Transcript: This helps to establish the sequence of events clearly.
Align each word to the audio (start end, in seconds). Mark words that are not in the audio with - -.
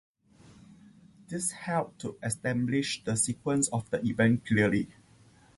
This 1.27 1.51
helps 1.51 2.01
to 2.01 2.17
establish 2.23 3.03
the 3.03 3.15
sequence 3.15 3.67
of 3.67 3.87
events 3.93 4.47
clearly. 4.49 4.89